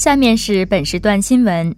[0.00, 1.76] 下面是本时段新闻：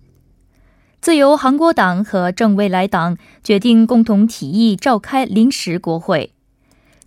[1.01, 6.33] 自由韩国党和正未来党决定共同提议召开临时国会。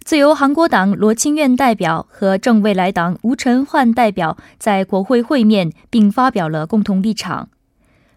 [0.03, 7.47] 自由韩国党罗清苑代表和正未来党吴晨焕代表在国会会面，并发表了共同立场。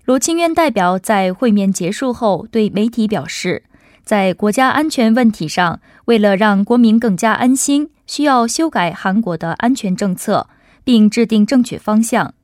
[0.05, 3.63] 罗清苑代表在会面结束后对媒体表示，
[4.03, 10.49] 在国家安全问题上，为了让国民更加安心，需要修改韩国的安全政策，
[10.83, 12.35] 并制定正确方向。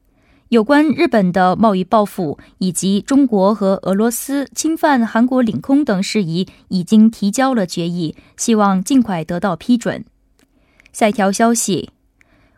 [0.55, 10.05] 有关日本的贸易报复以及中国和俄罗斯侵犯韩国领空等事宜，已经提交了决议，希望尽快得到批准。
[10.93, 11.91] 下一条消息：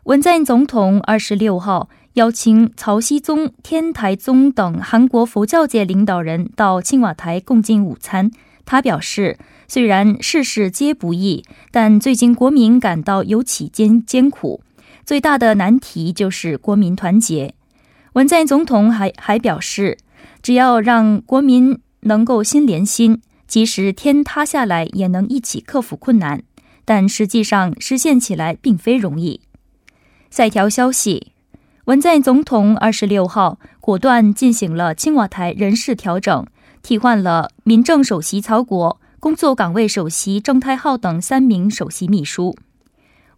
[0.03, 8.29] 文在寅总统二十六号邀请曹熙宗、天台宗等韩国佛教界领导人到青瓦台共进午餐。
[8.63, 14.61] 他表示，虽然事事皆不易，但最近国民感到尤其艰艰苦，
[15.03, 17.55] 最大的难题就是国民团结。
[18.17, 19.99] 文在寅总统还还表示，
[20.41, 26.41] 只要让国民能够心连心，即使天塌下来也能一起克服困难。
[26.83, 29.41] 但实际上实现起来并非容易。
[30.31, 31.33] 下一条消息，
[31.85, 36.47] 文在寅总统二十六号果断进行了青瓦台人事调整，
[36.81, 42.55] 替换了民政首席曹国、工作岗位首席郑泰浩等三名首席秘书。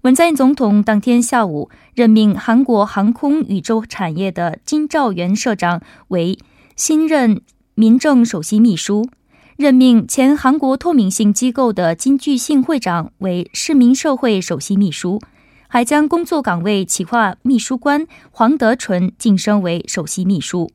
[0.03, 6.39] 文在寅总统当天下午任命韩国航空宇宙产业的金兆元社长为
[6.77, 7.41] 新任
[7.75, 9.09] 民政首席秘书，
[9.57, 15.19] 任命前韩国透明性机构的金巨信会长为市民社会首席秘书，
[15.67, 20.71] 还将工作岗位企划秘书官黄德纯晋升为首席秘书。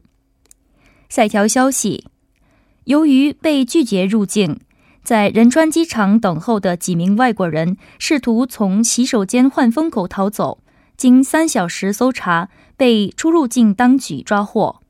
[1.08, 2.04] 下一条消息，
[2.84, 4.60] 由于被拒绝入境。
[5.04, 10.60] 在仁川机场等候的几名外国人试图从洗手间换风口逃走，
[10.96, 12.48] 经三小时搜查，
[12.78, 14.80] 被出入境当局抓获。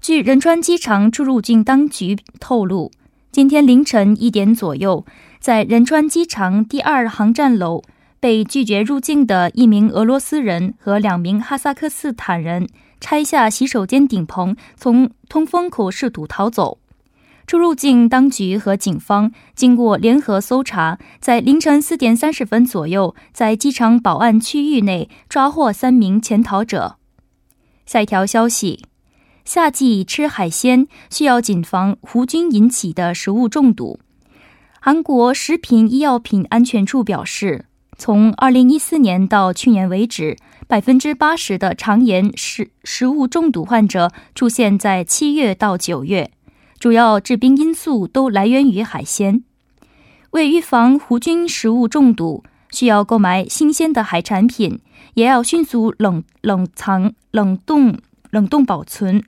[0.00, 2.90] 据仁川机场出入境当局透露，
[3.30, 5.06] 今天凌晨一点左右，
[5.38, 7.84] 在仁川机场第二航站楼
[8.18, 12.68] 被拒绝入境的一名俄罗斯人和两名哈萨克斯坦人
[13.00, 16.78] 拆下洗手间顶棚，从通风口试图逃走。
[17.52, 26.96] 出入境当局和警方经过联合搜查，在凌晨四点三十分左右，在机场保安区域内抓获三名潜逃者。
[27.84, 28.86] 下一条消息：
[29.44, 34.00] 夏季吃海鲜需要谨防胡菌引起的食物中毒。
[34.80, 37.66] 韩国食品医药品安全处表示，
[37.98, 46.30] 从二零一四年到去年为止，百分之八十的肠炎食食物中毒患者出现在七月到九月。
[46.82, 49.44] 主要致病因素都来源于海鲜。
[50.32, 54.80] 为预防胡菌食物中毒，需要购买新鲜的海产品，
[55.14, 57.96] 也要迅速冷冷藏、冷冻、
[58.30, 59.22] 冷冻保存。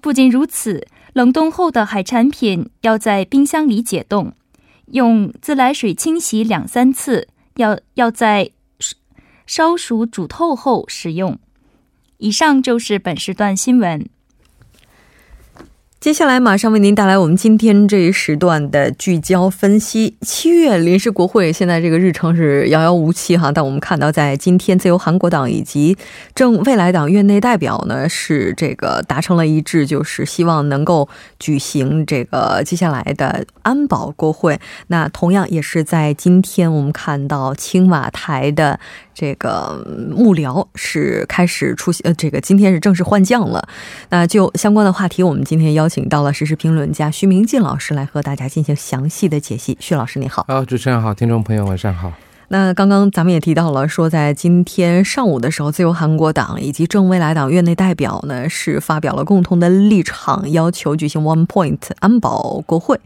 [0.00, 4.32] 不仅如此，冷冻后的海产品要在冰箱里解冻，
[4.86, 8.50] 用自来水清洗两三次，要要在
[9.44, 11.38] 烧熟煮透后食用。
[12.16, 14.08] 以上就是本时段新闻。
[16.04, 20.14] 接下来马上为您带来我们今天这一时段的聚焦分析。
[20.20, 25.96] 七月临时国会现在这个日程是遥遥无期哈，但我们看到在今天，自由韩国党以及
[26.34, 31.08] 正未来党院内代表呢是这个达成了一致，就是希望能够
[31.38, 34.60] 举行这个接下来的安保国会。
[34.88, 38.78] 那同样也是在今天，我们看到青瓦台的。
[39.16, 43.64] 这个幕僚是开始出席，呃，这个今天是正式换将了。
[44.10, 49.76] 那就相关的话题，我们今天邀请到了时事评论家徐明进老师来和大家进行详细的解析。
[49.80, 50.44] 徐老师，你好。
[50.48, 52.12] 啊，主持人好，听众朋友晚上好。
[52.48, 63.00] 那刚刚咱们也提到了，说在今天上午的时候，自由韩国党以及正未来党院内代表呢是发表了共同的立场，要求举行 One Point 安保国会。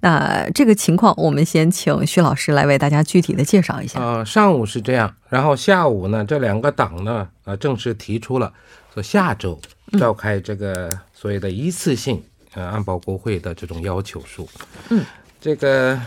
[0.00, 3.98] 那这个情况，我们先请徐老师来为大家具体的介绍一下。
[3.98, 8.52] 呃，上午是这样，然后下午呢，这两个党呢，呃，正式提出了
[8.92, 9.58] 说下周
[9.98, 12.22] 召开这个所谓的一次性
[12.54, 14.48] 呃安保国会的这种要求书。
[14.90, 15.04] 嗯，
[15.40, 15.98] 这个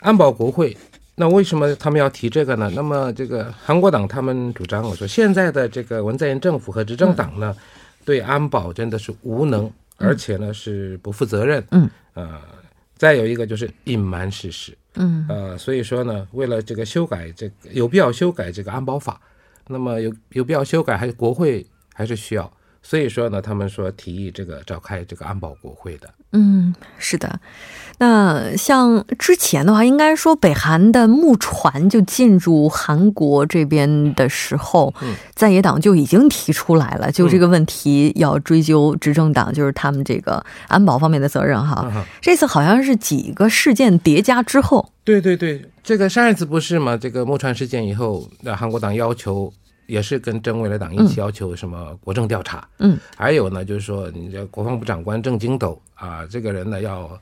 [0.00, 0.76] 安保国会。
[1.20, 2.70] 那为什么他们要提这个呢？
[2.76, 7.56] 那么这个韩国党他们主张，我说现在的这个文在寅政府和执政党呢，
[8.04, 11.66] 对安保真的是无能，而且呢是不负责任。
[11.72, 12.40] 嗯，呃，
[12.96, 14.78] 再有一个就是隐瞒事实。
[14.94, 19.20] 嗯，呃，所以说呢，为了这个修改这个有必要修改这个安保法，
[19.66, 22.48] 那么有有必要修改，还是国会还是需要。
[22.88, 26.08] 所以说呢，他们说提议这个召开这个安保国会的。
[26.32, 27.38] 嗯，是的。
[27.98, 34.94] 那像之前的话，应该说北韩的木船就进入韩国这边的时候，
[35.34, 41.86] 在野党就已经提出来了，就这个问题要追究执政党，就是他们这个安保方面的责任哈。
[42.22, 46.96] 这次好像是几个事件叠加之后，对对对，这个上一次不是吗？
[46.96, 49.52] 这个木船事件以后，那韩国党要求
[49.88, 57.20] 也是跟正未来党一起要求什么国政调查，嗯，还有呢，就是说你这国防部长官郑经斗啊，这个人呢要。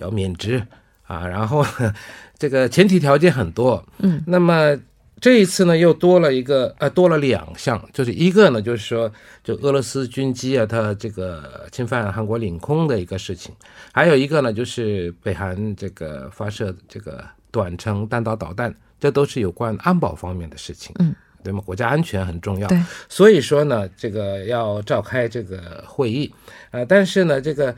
[0.00, 0.64] 要免职
[1.08, 1.66] 啊，然后
[2.38, 4.78] 这个前提条件很多，嗯，那么
[5.20, 9.12] 这一次呢又多了一个，呃，多了两项，就是一个呢就是说，
[9.42, 13.52] 就俄罗斯军机啊，它这个侵犯韩国领空的一个事情，
[13.90, 21.12] 还有一个呢就是北韩这个发射这个短程弹道导弹，这都是有关安保方面的事情，嗯，
[21.42, 21.60] 对吗？
[21.64, 26.32] 国家安全很重要，对，所以说呢，这个要召开这个会议，
[26.70, 27.74] 呃，但是呢，这个。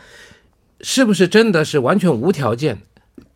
[0.83, 2.81] 是不是真的是完全无条件？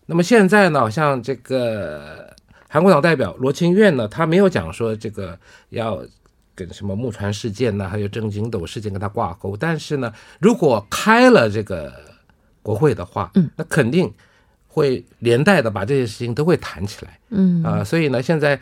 [0.07, 0.91] 那么现在呢？
[0.91, 2.35] 像这个
[2.71, 5.39] 韩国党代表罗清苑呢，他没有讲说这个
[5.69, 6.03] 要
[6.55, 9.55] 跟什么木船事件呢，还有郑景斗事件跟他挂钩。
[9.55, 10.11] 但是呢，
[10.41, 11.93] 如果开了这个
[12.63, 14.11] 国会的话，嗯，那肯定
[14.67, 18.59] 会连带的把这些事情都会谈起来，嗯啊，所以呢，现在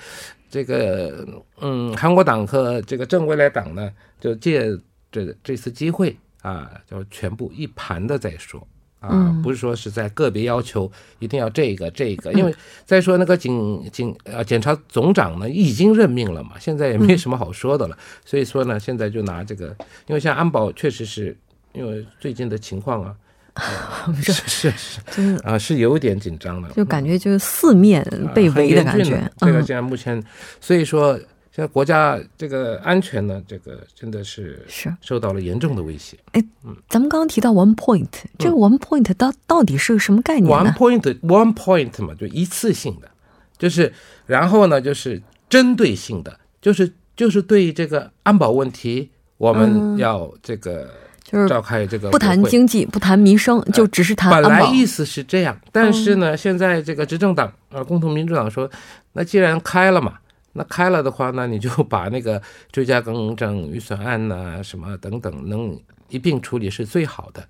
[0.53, 1.27] 这个
[1.63, 3.91] 嗯，韩国党和这个正未来党呢，
[4.21, 4.71] 就借
[5.11, 8.69] 这这次机会啊，就全部一盘的再说。
[9.01, 10.89] 啊，不是说是在个别要求
[11.19, 12.55] 一定要这个这个，因为
[12.85, 17.99] 再说那个警警呃检察总长呢已经任命了嘛，现在也没什么好说的了。
[18.25, 19.75] 所以说呢，现在就拿这个，
[20.07, 21.37] 因为像安保确实是
[21.73, 23.17] 因为最近的情况啊，
[24.23, 24.71] 是 是
[25.11, 28.05] 是啊，是有点紧张的，就感觉就是四面
[28.35, 29.31] 被围的感觉。
[29.39, 30.23] 这个现在目前，
[30.61, 31.19] 所以说。
[31.55, 36.17] 现在国家这个安全呢，这个真的是是受到了严重的威胁。
[36.33, 38.09] 哎，嗯，咱们刚刚提到 one point，
[38.39, 43.11] 这个 one point 到到底是个什么概念？one point one point 嘛，就一次性的，
[43.59, 43.93] 就是
[44.25, 45.21] 然后呢，就是
[45.51, 50.91] 针对性的，就是就是对这个安保问题，我们要这个
[51.33, 54.31] 就是召开这个不谈经济，不谈民生，就只是谈。
[54.31, 58.71] 本来意思是这样，但是呢，现在这个执政党啊，共同民主党说，
[59.15, 60.19] 那既然开了嘛。
[60.55, 65.75] 那开了的话，那你就把那个追加更正预算案呐，什么等等，能
[66.11, 67.43] 一并处理是最好的。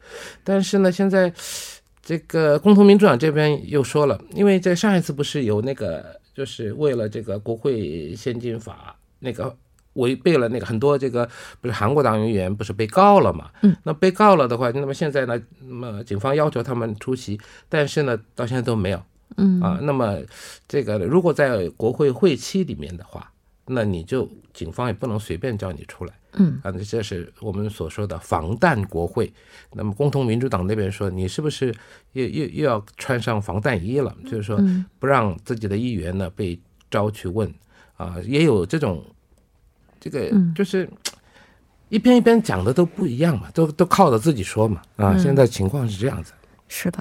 [0.44, 1.32] 但是呢，现在
[2.00, 9.52] 这个共同民主党这边又说了，因为在上一次不是有那个，就是为了这个国会先进法那个
[9.94, 11.28] 违背了那个很多这个
[11.60, 13.50] 不是韩国党员不是被告了嘛？
[13.62, 19.02] 嗯，那被告了的话，那么现在呢，那么警方要求他们出席，但是呢，到现在都没有。
[19.36, 20.18] 嗯啊，那么
[20.68, 23.32] 这个如果在国会会期里面的话，
[23.66, 26.12] 那你就警方也不能随便叫你出来。
[26.34, 29.32] 嗯啊，这是我们所说的防弹国会。
[29.72, 31.74] 那么，共同民主党那边说，你是不是
[32.12, 34.14] 又又又要穿上防弹衣了？
[34.24, 34.58] 就是说，
[34.98, 36.58] 不让自己的议员呢被
[36.90, 37.52] 招去问
[37.96, 39.04] 啊，也有这种
[40.10, 40.88] 这个就是
[41.88, 45.16] 一边一边讲的都不一样嘛，都都靠着自己说嘛啊。
[45.16, 46.32] 现在情况是这样子。
[46.74, 46.98] 是的，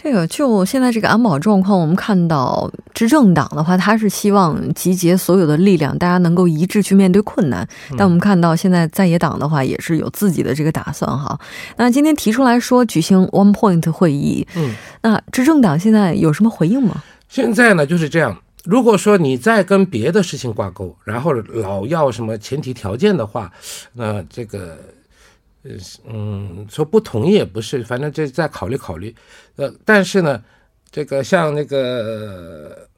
[0.00, 7.66] 这个就现在这个安保状况，我们看到执政党的话，他是希望集结所有的力量，大家能够一致去面对困难。
[7.98, 11.36] 但我们看到现在在野党的话，也是有自己的这个打算哈。
[11.76, 17.02] 那今天提出来说举行 One Point 会议，嗯，那执政党现在有什么回应吗？
[17.28, 23.52] 现在呢就是这样，如果说你再跟别的事情挂钩，然后老要什么前提条件的话，
[23.92, 24.78] 那这个。
[26.06, 29.14] 嗯，说不同意也不是，反正这再考虑考虑。
[29.56, 30.42] 呃，但是呢，
[30.90, 32.88] 这个像那个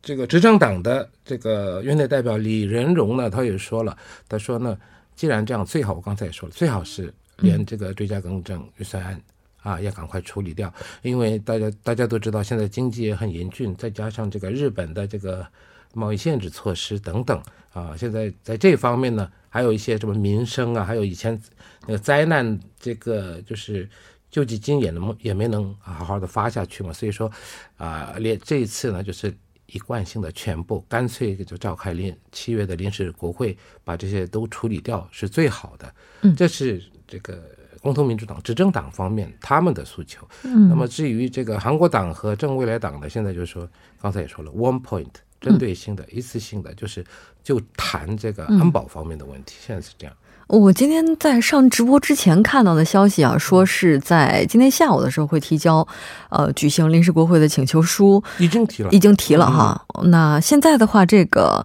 [0.00, 3.94] 这个执政党的这个院内代表李仁荣呢，他也说了，
[4.26, 4.74] 他说呢，
[5.14, 9.20] 既然这样，最好我刚才也说了，最好是连这个追加更正预算案
[9.62, 15.46] 啊，要赶快处理掉，因为大家大家都知道，现在经济也很严峻，再加上这个日本的这个
[15.94, 19.30] 贸易限制措施等等啊，现在在这方面呢。
[19.52, 21.36] 还有一些什么民生啊，还有以前
[21.80, 23.90] 那个灾难，这个就是
[24.30, 26.92] 救济金也能也没能好好的发下去嘛。
[26.92, 27.28] 所以说，
[27.76, 29.36] 啊，连这一次呢，就是
[29.66, 35.94] 一贯性的全部干脆就召开临七月的临时国会，把这些都处理掉是最好的。
[36.20, 37.42] 嗯，这是这个
[37.80, 40.26] 共同民主党执政党方面他们的诉求。
[40.42, 43.68] 嗯，那么至于这个韩国党和正未来党呢，现在就是说，
[44.00, 45.06] 刚才也说了，one point。
[45.40, 47.02] 针对性的、一次性的，就是
[47.42, 49.54] 就谈这个安保方面的问题。
[49.58, 50.14] 现在是这样。
[50.48, 55.88] 我今天在上直播之前看到的消息啊，说是在今天下午的时候会提交，
[56.28, 58.22] 呃，举行临时国会的请求书。
[58.36, 59.82] 已经提了，已经提了哈。
[60.04, 61.64] 那现在的话，这个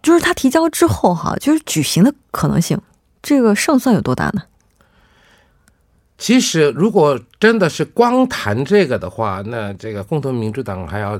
[0.00, 2.80] 就是他提交之后哈，就是举行的可能性，
[3.20, 4.42] 这个胜算有多大呢？
[6.18, 11.18] 其实，如果真的是光谈这个的话，那这个共同民主党还要。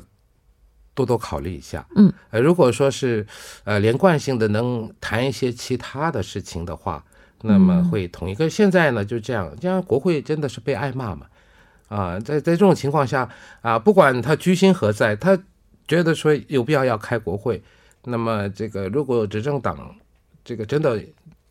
[0.94, 3.24] 多多考虑一下，嗯，呃，如果说是，
[3.62, 7.04] 呃，连贯性的能谈一些其他的事情的话，
[7.42, 8.50] 那么会同一个。
[8.50, 11.26] 现在呢，就这样，这样国会真的是被挨骂嘛，
[11.86, 13.28] 啊，在在这种情况下，
[13.60, 15.38] 啊，不管他居心何在，他
[15.86, 17.62] 觉得说有必要要开国会，
[18.02, 19.94] 那么这个如果执政党
[20.44, 21.00] 这个真的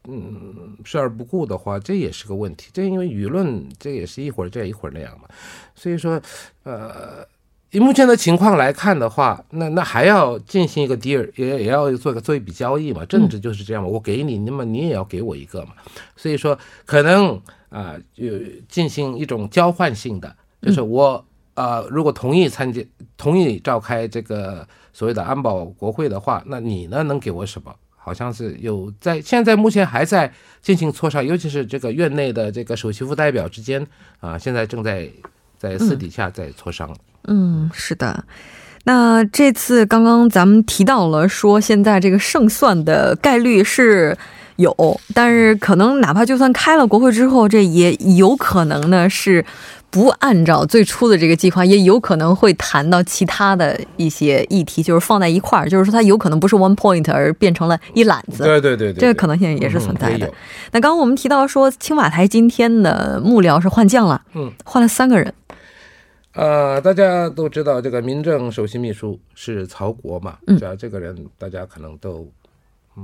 [0.08, 2.70] 嗯视而不顾的话，这也是个问题。
[2.74, 5.28] 这因为舆论这也是一会儿这一会儿那样嘛，
[5.76, 6.22] 所以说，
[6.64, 7.28] 呃。
[7.72, 13.06] 以目前的情况来看的话，那那还要进行一个 deal，也也要做个做一笔交易嘛。
[13.06, 15.74] 政治就是这样嘛，我给你，那么你也要给我一个嘛。
[16.16, 18.24] 所以说，可能啊，就
[18.70, 21.24] 进行一种交换性的，就是我
[21.56, 22.82] 啊，如果同意参加、
[23.18, 27.76] 同意召开这个所谓的安保国会的话，那你呢能给我什么？
[28.08, 33.86] 好像是有在现在目前还在进行磋商，尤其是这个院内的这个首席副代表之间
[34.22, 35.10] 啊，现在正在
[35.58, 36.90] 在私底下在磋商。
[37.26, 38.24] 嗯，是的。
[38.86, 44.18] 那这次刚刚咱们提到了，说现在这个胜算的概率是
[44.58, 49.44] 有，但是可能哪怕就算开了国会之后，这也有可能呢是
[49.90, 58.44] 不按照最初的这个计划，也有可能会谈到其他的一些议题，就是放在一块儿，就是说它有可能不是 one point，而变成了一揽子。
[58.44, 60.28] 对对对对，这个可能性也是存在的。
[60.72, 65.34] 那刚刚我们提到说，青瓦台今天的幕僚是换将了，嗯，换了三个人。
[66.34, 72.32] 呃，大家都知道这个民政首席秘书是曹国嘛，嗯，这个人大家可能都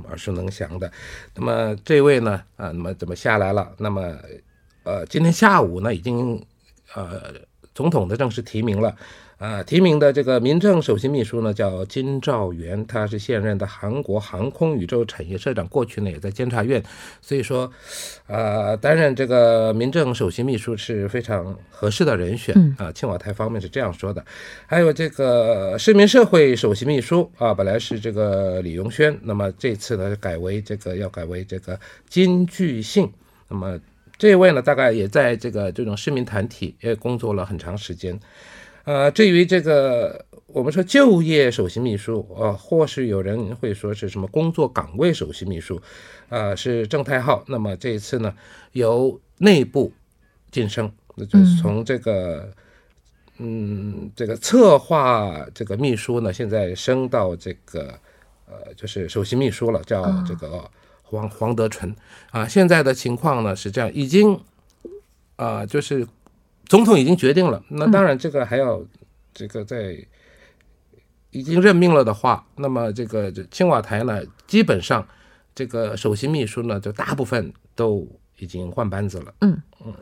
[0.08, 0.90] 耳熟能详的。
[1.34, 3.72] 那么这位呢，啊，那么怎么下来了？
[3.78, 4.16] 那么，
[4.82, 6.44] 呃，今天下午呢，已经
[6.94, 7.34] 呃，
[7.74, 8.96] 总统的正式提名了。
[9.36, 16.82] 啊，提名的这个民政首席秘书呢，叫金兆元，他是现任的韩国航空宇宙产业社长，过去呢也在监察院，
[17.20, 17.70] 所以说，
[18.28, 22.92] 呃，担任这个民政首席秘书是非常合适的人选啊。
[22.92, 24.24] 青瓦台方面是这样说的。
[24.66, 33.12] 还有这个市民社会首席秘书啊，本来是这个李荣轩，那么这次呢改为这个要改为这个金巨信，
[33.48, 33.78] 那么
[34.16, 38.18] 这位呢大概也在这个这种市民团体也工作了很长时间。
[38.84, 45.80] 呃，至于这个，我们说就业首席秘书啊，或是有人会说是什么工作岗位首席秘书，
[46.28, 47.42] 啊，是郑太浩。
[47.48, 48.34] 那么这一次呢，
[48.72, 49.90] 由内部
[50.50, 52.52] 晋升，那就是从这个，
[53.38, 57.98] 嗯，这个策划这个秘书呢，现在升到这个，
[58.46, 60.70] 呃，就是首席秘书了，叫这个
[61.02, 61.96] 黄黄德纯。
[62.32, 64.38] 啊，现在的情况呢是这样，已经，
[65.36, 66.06] 啊，就是。
[66.66, 68.82] 总统已经决定了，那当然这个还要
[69.32, 69.96] 这个在
[71.30, 75.06] 已经任命了的话，那么这个青瓦台呢，基本上
[75.54, 79.34] 这个首席秘书呢，就大部分都已经换班子了。
[79.40, 79.92] 嗯嗯。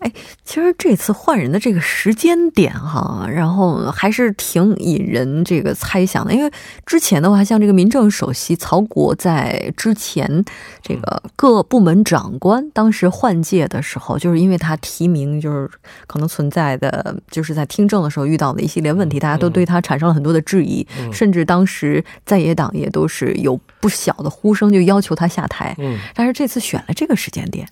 [0.00, 0.12] 哎，
[0.44, 6.32] 其实这次换人的这个时间点哈，然后还是挺引人这个猜想的。
[6.32, 6.50] 因为
[6.86, 10.44] 之前的话，像这个民政首席曹国在之前
[10.82, 15.70] 这个各部门长官当时换届的时候，就是因为他提名就是
[16.06, 25.76] 可能存在的就是在听证的时候遇到的一系列问题，大家都对他产生了很多的质疑，甚至当时在野党也都是有不小的呼声，就要求他下台。
[25.78, 27.68] 嗯，但是这次选了这个时间点。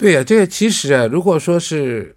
[0.00, 2.16] 对呀，这个其实啊，如果说是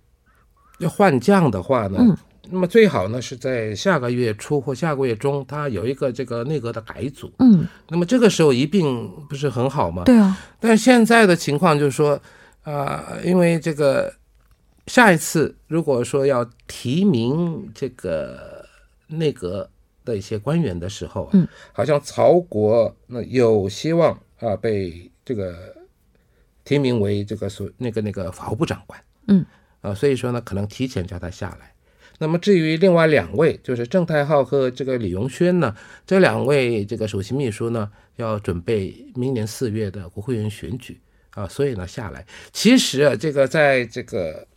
[0.79, 2.17] 要换将的话呢，嗯，
[2.49, 10.03] 那么最好呢是在下个月初或下个月中，他有一个这个内阁的改组，嗯，那么这个时候一并不是很好吗？
[10.05, 12.17] 对啊，但现在的情况就是说，
[12.61, 14.13] 啊，因为这个
[14.87, 18.65] 下一次如果说要提名这个
[19.07, 19.69] 内阁
[20.05, 25.82] 的一些官员的时候，嗯，好像曹国那有希望啊被这个。
[26.63, 29.45] 提名为这个所那个那个法务部长官，嗯，
[29.81, 31.73] 啊，所以说呢，可能提前叫他下来。
[32.19, 40.99] 那么至于另外两位，就是郑太浩和这个李荣轩呢，这两位这个首席秘书呢，要准备明年四月的国会议员选举
[41.31, 42.25] 啊，所以呢下来。
[42.51, 44.47] 其实啊，这个在这个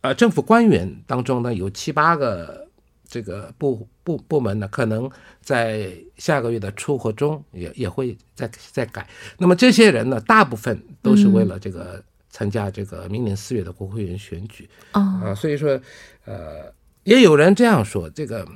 [0.00, 2.65] 啊政府官员当中呢，有七八个。
[3.08, 5.08] 这个部部部门呢，可能
[5.40, 9.08] 在下个月的初或中也也会再再改。
[9.38, 15.32] 那么这些人呢，大部分都是为了这个参加这个明年四月的国会议员选举啊。
[15.34, 15.80] 所以说，
[16.24, 16.72] 呃，
[17.04, 18.46] 也有人这样说，这个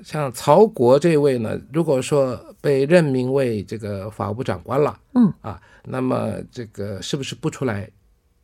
[0.00, 7.88] 像曹国这位呢，如果说被任命为这个法务部长官了，嗯啊，那么这个是不是不出来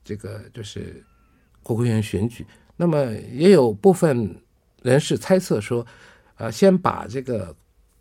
[0.05, 1.05] 这个就是
[1.63, 2.47] 国会议员选举？
[2.77, 4.41] 那么也有部分。
[4.83, 5.85] 人士猜测说，
[6.37, 7.55] 呃，先把这个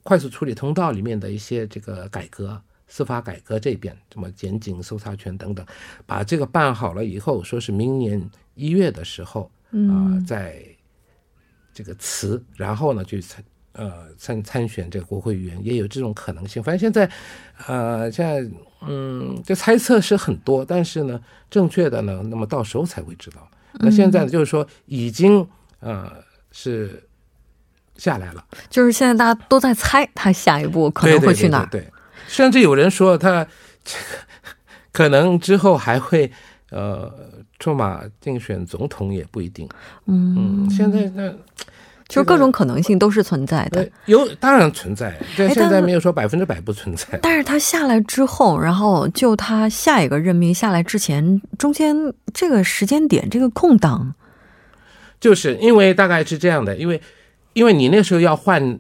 [0.04, 5.66] 快速处理通道里面的一些这个改革、司法改革这边，什么检警、搜查权等等，
[6.06, 10.64] 把这个办好了以后，说是明年一月的时候，啊，在
[11.74, 13.44] 这个辞，然后呢，去参
[13.74, 16.62] 呃参参选这个国会议员，也有这种可能性。
[16.62, 17.12] 反正现在，
[17.66, 18.48] 呃，现在
[18.82, 21.20] 嗯，这猜测是很多，但是呢，
[21.50, 23.50] 正确的呢，那么到时候才会知道。
[23.80, 25.46] 那现在呢，就是说已经
[25.80, 26.27] 呃。
[26.60, 27.04] 是
[27.98, 31.68] 下来了，就是现在大家都在猜他下一步可能会去哪儿。
[31.70, 31.88] 对，
[32.28, 33.46] 甚至有人说他
[33.86, 34.04] 这 个
[34.92, 36.32] 可能之后还会
[36.72, 37.14] 呃
[37.60, 39.70] 出马竞选总统也不一定。
[40.08, 41.30] 嗯，现在那
[42.08, 43.88] 就是各种可能性都是存在的。
[44.06, 47.20] 有当然存在，但现在没有说百分之百不存在。
[47.22, 51.96] 但是他下来之后，然后就他下一个任命下来之前，中间
[52.34, 54.16] 这个时间点这个空档。
[55.20, 57.02] 就是因为大概是这样的，因为，
[57.54, 58.80] 因为你那时候要换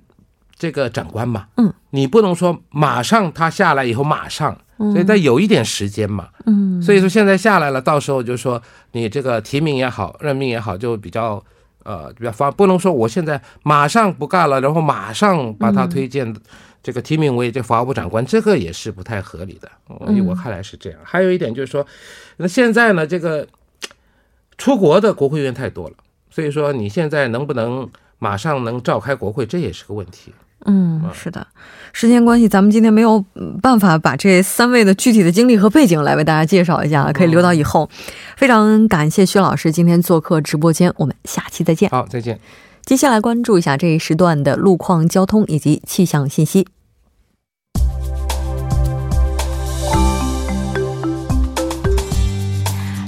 [0.56, 11.44] 这个长官嘛，嗯，你不能说马上他下来以后马上，所以他有一点时间嘛，嗯，所以说现在下来了，到时候就说你这个提名也好，任命也好，就比较
[11.84, 16.36] 呃比较方，不能说我现在马上不干了，然后马上把他推荐
[16.84, 21.00] 这个提名为这法务部长官，这个也是不太合理的，我看来是这样。
[21.04, 21.86] 还有一点就是说，
[22.38, 23.48] 那现在呢，这个
[24.58, 25.96] 出国的国会议员太多了。
[26.38, 30.32] 所以说，你现在能不能马上能召开国会，这也是个问题。
[30.66, 31.48] 嗯，是的，
[31.94, 33.26] 时间关系，咱们今天没有
[33.60, 37.90] 办法把这三位的具体的经历和背景来为大家介绍一下，可以留到以后。
[38.36, 41.90] 非常感谢薛老师今天做客直播间，我们下期再见。
[41.90, 42.40] 好，再见。
[42.86, 46.68] 接下来关注一下这一时段的路况、交通以及气象信息。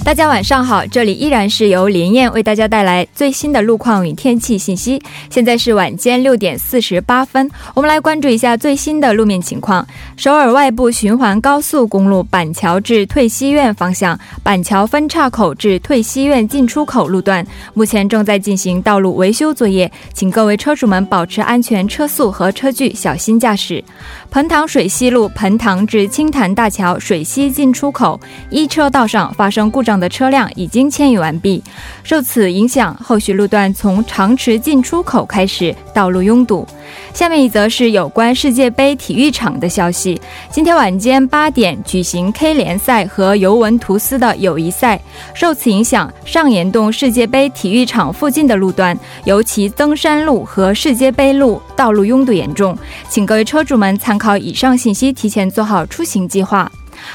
[0.02, 5.00] 大家晚上好，这里依然是由林燕为大家带来最新的路况与天气信息。
[5.28, 9.86] 现在是晚间六点四十八分，我们来关注一下最新的路面情况。
[10.16, 23.84] 首尔外部循环高速公路板桥至退西苑方向，板桥分岔口至退西苑进出口路段，目前正在进行道路维修作业，请各位车主们保持安全车速和车距，小心驾驶。
[24.30, 29.89] 彭塘水西路彭塘至青潭大桥水西进出口一车道上发生故障。
[29.90, 31.60] 上的车辆已经迁移完毕，
[32.04, 36.64] 受此影响，后续路段从长池进出口开始道路拥堵。
[37.12, 40.20] 下面一则是有关世界杯体育场的消息。
[40.48, 45.00] 今天晚间八点举行 K 联赛和尤文图斯的友谊赛，
[45.34, 56.70] 受此影响，上岩洞世界杯体育场附近的路段，尤其登山路和世界杯路道路拥堵严重，请各位车主们参考以上信息，提前做好出行计划。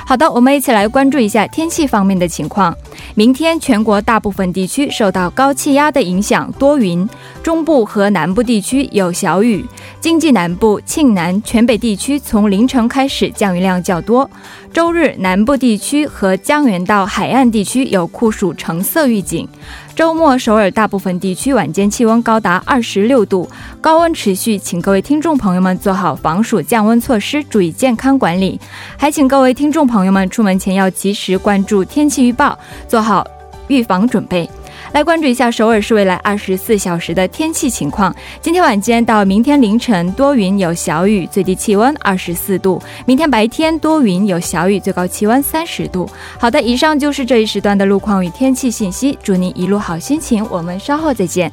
[0.06, 2.76] 好的，我们一起来关注一下天气方面的情况。
[3.15, 7.08] 明天全国大部分地区受到高气压的影响，多云，
[7.41, 9.65] 中部和南部地区有小雨。
[10.00, 14.30] 经济南部、庆南、全北地区从凌晨开始降雨量较多。
[14.71, 19.48] 周日南部地区和江原到海岸地区有酷暑橙色预警。
[19.95, 28.60] 周末首尔大部分地区晚间气温高达二十六度，高温持续，请各位听众朋友们做好防暑降温措施，注意健康管理。
[28.97, 33.25] 还请各位听众朋友们出门前要及时关注天气预报，做好
[33.69, 34.49] 预防准备。
[34.95, 38.15] 来关注一下首尔市未来二十四小时的天气情况。
[38.41, 46.10] 今天晚间到明天凌晨多云有小雨，最低气温二十四度；明天白天多云有小雨，最高气温三十度。
[46.39, 49.19] 好的，以上就是这一时段的路况与天气信息。
[49.21, 51.51] 祝您一路好心情，我们稍后再见。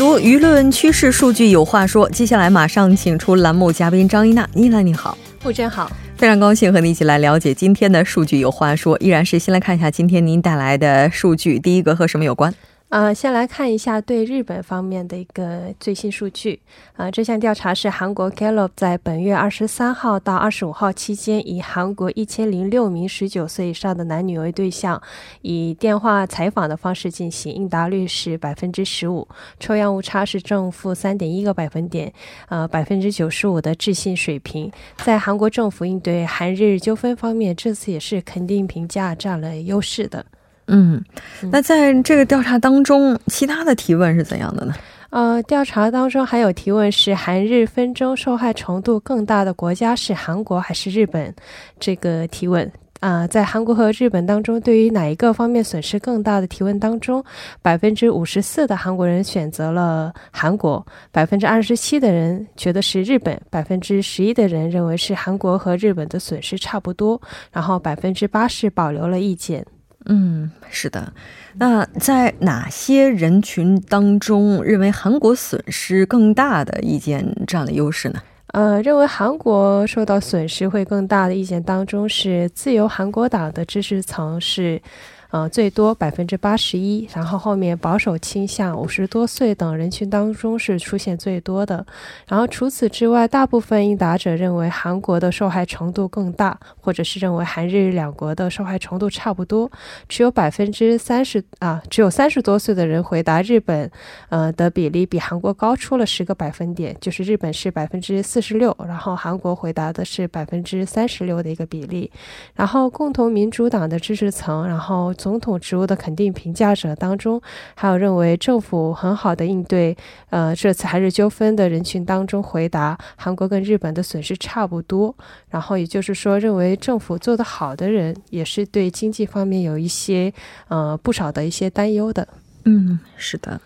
[0.00, 12.50] 读舆论趋势数据有话说，接下来马上请出栏目嘉宾张一娜，一娜你好，傅真好，非常高兴和你一起来了解今天的数据有话说，依然是先来看一下今天您带来的数据，第一个和什么有关？
[12.90, 16.60] 呃，先来看一下对日本方面的一个最新数据。
[16.96, 25.00] 啊，这项调查是韩国 Gallup 在本月二十三号到二十五号期间，以韩国一千零六名十九岁以上的男女为对象，
[25.42, 29.28] 以电话采访的方式进行，应答率是百分之十五，
[29.60, 32.12] 抽样误差是正负三点一个百分点，
[32.48, 34.68] 呃，百分之九十五的置信水平。
[34.96, 40.26] 在韩国政府应对韩日纠纷方面，这次也是肯定评价占了优势的。
[40.72, 41.04] 嗯，
[41.50, 44.72] 那在这个调查当中，其他的提问是怎样的呢？
[45.10, 51.34] 呃，调查当中还有提问是韩日纷争受害程度更大的国家是韩国还是日本？
[51.80, 57.24] 这个提问啊，在韩国和日本当中，对于哪一个方面损失更大的提问当中，
[57.60, 69.66] 百分之五十四的韩国人选择了韩国，百分之二十七的人觉得是日本，百分之十一的人认为是韩国和日本的损失差不多，然后百分之八十保留了意见。
[70.12, 71.12] 嗯，是的。
[71.54, 78.20] 那在哪些人群当中，认为韩国损失更大的意见占了优势呢？
[78.48, 84.82] 呃，认为韩国受到损失会更大的意见当中，是自由韩国党的支持层是。
[85.30, 91.86] 呃，最多百分之八十一，然后后面保守倾向、五十多岁等人群当中是出现最多的。
[92.26, 99.70] 然后除此之外，大部分应答者认为韩国的受害程度更大，或者是认为韩日两国的受害程度差不多。
[100.08, 103.88] 只有百分之三十啊，只有三十多岁的人回答日本，
[104.30, 112.10] 呃的比例比韩国高出了十个百分点，就是日本是百分之四十六，然后韩国回答的是百分之三十六的一个比例。
[112.56, 115.14] 然后共同民主党的支持层，然后。
[115.20, 117.38] 总统职务的肯定评价者当中，
[117.74, 119.94] 还有认为政府很好的应对
[120.30, 125.14] 呃这次韩日纠纷的人群当中，回答韩国跟日本的损失差不多。
[125.50, 130.32] 然后也就是说，认为政府做得好的人，也是对经济方面有一些
[130.68, 132.26] 呃不少的一些担忧的。
[132.64, 133.60] 嗯，是的。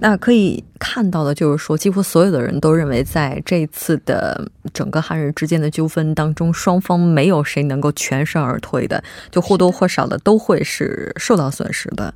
[0.00, 12.12] 那可以看到的就是说，几乎所有的人都认为，在这次的整个韩日之间的纠纷当中，双方没有谁能够全身而退的，就或多或少的都会是受到损失的。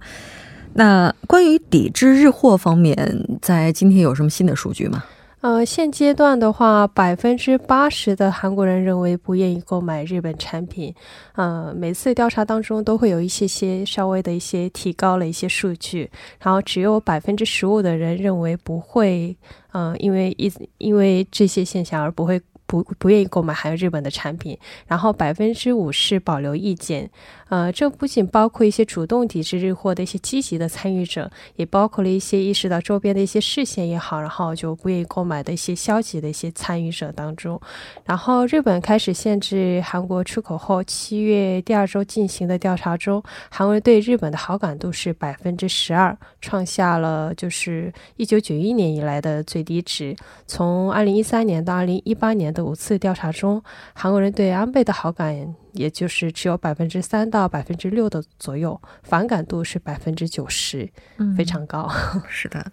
[0.72, 5.04] 那关于抵制日货方面，在今天有什么新的数据吗？
[5.44, 10.94] 呃，现阶段的话，百分之八十的韩国人认为不愿意购买日本产品。
[11.34, 19.36] 呃，每次调查当中都会有一些些稍微的一些提高了一些数据，然后只有百分之十五的人认为不会，
[19.72, 22.40] 呃，因为一因为这些现象而不会。
[22.66, 27.10] 不不愿意购买含有日本的产品，然后百分之五是保留意见，
[27.50, 37.60] 呃，这不仅包括一些主动抵制日货的一些积极的参与者，也包括了一些意识到周边的一些视线也好，然后就不愿意购买的一些消极的一些参与者当中。
[38.04, 50.16] 然后日本开始限制韩国出口后，七月第二周进行的调查中，韩国对日本的好感度是百分之十二，创下了就是一九九一年以来的最低值。
[50.46, 52.53] 从二零一三年到二零一八年。
[52.54, 53.62] 的五次调查中，
[53.92, 60.88] 韩国人对安倍的好感也就是只有百分之三到百分之六的左右，反感度是百分之九十，
[61.36, 61.90] 非常高。
[62.30, 62.72] 是的。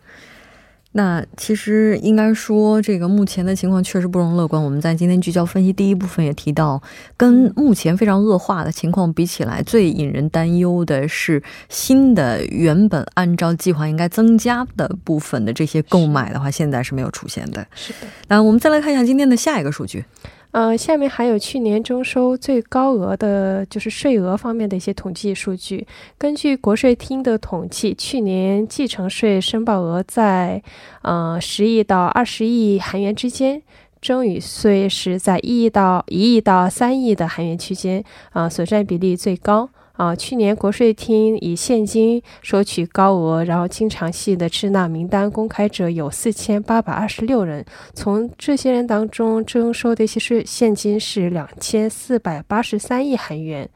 [0.94, 4.62] 那其实应该说，这个目前的情况确实不容乐观。
[4.62, 6.82] 我们在今天聚焦分析第一部分也提到，
[7.16, 17.66] 跟目前非常恶化的情况比起来，最引人担忧的是新的原本按照计划应该增加的部分的这些购买的话，现在是没有出现的。
[17.74, 18.00] 是的。
[18.28, 20.04] 那我们再来看一下今天的下一个数据。
[20.52, 25.88] 呃，下面还有去年征收最高额的，就是税额方面的一些统计数据。
[26.18, 30.62] 根据国税厅的统计，去年继承税申报额在
[31.04, 33.62] 呃十亿到二十亿韩元之间，
[34.02, 39.70] 征与税是在一亿到一亿到三亿的韩元区间，啊，所占比例最高。
[39.94, 53.70] 啊，去年国税厅以现金收取高额，然后经常性的滞纳名单公开者有四千八百二十六人，从这些人当中征收的一些税现金是两千四百八十三亿韩元。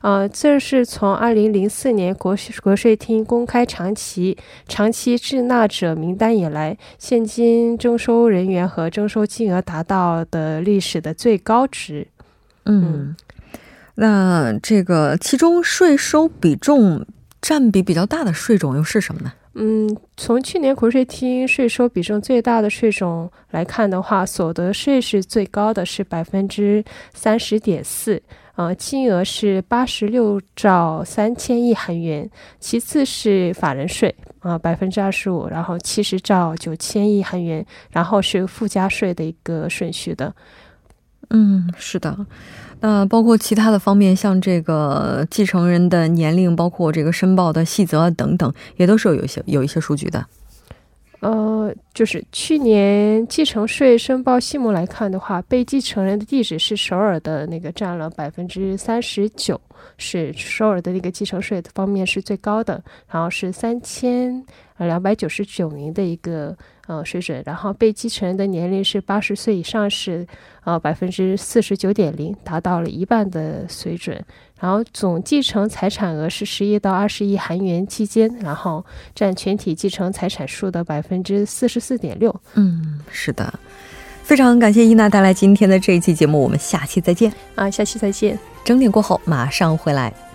[0.00, 4.36] 啊，这是从二零零四年国国税厅公开长期
[4.68, 12.06] 长期滞纳者名单以来，现金征收人员和征收金额达到的历史的最高值。
[12.66, 13.16] 嗯。
[13.96, 17.04] 那这个其中税收比重
[17.42, 19.32] 占比比较大的税种又是什么呢？
[19.58, 28.22] 嗯，从去年国税厅税收比重最大的税种来看的话，所得税是最高的，是百分之三十点四，
[28.56, 32.28] 呃，金额是八十六兆三千亿韩元。
[32.60, 40.34] 其次是法人税，啊，百分之二十五，然后七十兆九千亿韩元，然后是附加税的一个顺序的。
[41.30, 42.14] 嗯，是的。
[42.80, 50.24] 那包括其他的方面，像这个继承人的年龄，包括这个申报的细则等等，也都是有一些有一些数据的。
[51.20, 59.58] 呃，就是去年继承税申报细目来看的话，被继承人的地址是首尔的那个占了百分之三十九，
[59.96, 64.44] 是首尔的那个继承税方面是最高的，然后是三千
[64.76, 66.56] 两百九十九名的一个
[66.86, 70.26] 呃水准，然后被继承人的年龄是八十岁以上是
[70.64, 74.22] 呃百分之四十九点零，达到了一半的水准。
[74.58, 82.34] 然后总继承财产额是十亿到二十亿韩元期间，然后占全体继承财产数的百分之四十四点六。
[82.54, 83.52] 嗯，是的，
[84.22, 87.30] 非常感谢伊娜带来今天的这一期节目，我们下期再见。
[87.54, 88.38] 啊，下期再见。
[88.64, 90.25] 整点过后马上回来。